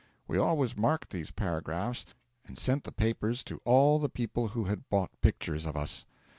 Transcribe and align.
We 0.27 0.39
always 0.39 0.75
marked 0.75 1.11
these 1.11 1.29
paragraphs, 1.29 2.07
and 2.47 2.57
sent 2.57 2.85
the 2.85 2.91
papers 2.91 3.43
to 3.43 3.61
all 3.65 3.99
the 3.99 4.09
people 4.09 4.47
who 4.47 4.63
had 4.63 4.89
bought 4.89 5.11
pictures 5.21 5.67
of 5.67 5.77
us. 5.77 6.07